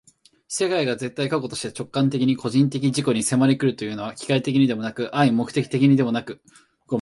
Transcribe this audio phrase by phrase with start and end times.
[0.47, 6.41] 世界が絶対過去として直観的に個人的自己に迫り来るというのは、機械的にでもなく合目的的にでもなく、